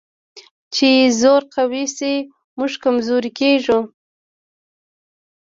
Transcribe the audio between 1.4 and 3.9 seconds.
قوي شي، موږ کمزوري کېږو.